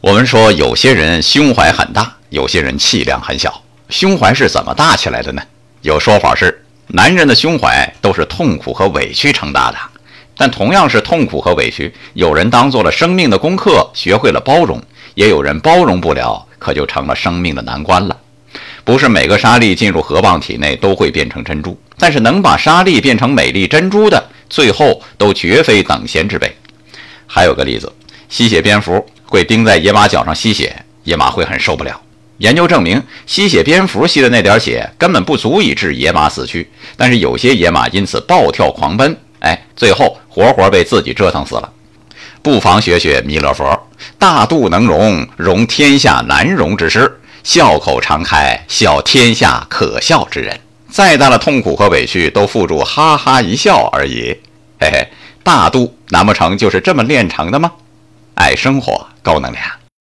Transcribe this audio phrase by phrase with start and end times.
[0.00, 3.60] 我们说有些人胸怀很大，有些人气量很小。
[3.90, 5.42] 胸怀是怎么大起来的呢？
[5.82, 9.76] 有说法是，男人的胸怀都是痛苦和委屈撑大的。
[10.36, 14.78] 但同样是痛苦和委屈，有人当做了生命的功课，学会了包容；
[15.16, 18.16] 也有人包容不了，可就成了生命的难关了。
[18.84, 26.56] 不是每个沙粒进入河蚌体内都会变成珍珠，但是能把沙粒变成美丽珍珠的，最后都绝非等闲之辈。
[27.26, 27.92] 还有个例子，
[28.28, 29.04] 吸血蝙蝠。
[29.28, 32.00] 会钉在野马脚上吸血，野马会很受不了。
[32.38, 41.72] 研究证明，吸血蝙蝠吸的那点血根本不足以致野马死去，但是有些野马因此暴跳狂奔，哎，最后活活被自己折腾死了。
[42.40, 43.88] 不妨学学弥勒佛，
[44.18, 47.00] 大肚能容，容天下难容之事；
[47.42, 50.58] 笑口常开，笑天下可笑之人。
[50.88, 54.34] 再大的痛苦和委屈，都付诸哈哈一笑而已。
[54.80, 55.08] 嘿嘿，
[55.42, 57.72] 大肚难不成就是这么练成的吗？
[58.40, 59.87] 爱生活，高能量。